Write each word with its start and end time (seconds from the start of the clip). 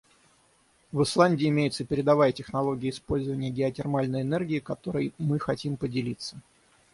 В 0.91 1.03
Исландии 1.03 1.47
имеется 1.47 1.85
передовая 1.85 2.31
технология 2.31 2.89
использования 2.89 3.51
геотермальной 3.51 4.23
энергии, 4.23 4.57
которой 4.57 5.13
мы 5.19 5.37
хотим 5.37 5.77
поделиться. 5.77 6.41